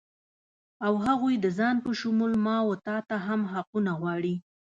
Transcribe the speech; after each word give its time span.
او 0.85 0.93
هغوی 1.05 1.35
د 1.39 1.45
ځان 1.57 1.75
په 1.85 1.91
شمول 1.99 2.33
ما 2.45 2.57
و 2.67 2.71
تاته 2.85 3.17
هم 3.27 3.41
حقونه 3.53 3.91
غواړي 3.99 4.35